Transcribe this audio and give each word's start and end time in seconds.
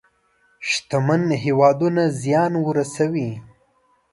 شتمن 0.69 1.23
هېوادونه 1.43 2.03
زيان 2.21 2.53
ورسوي. 2.65 3.29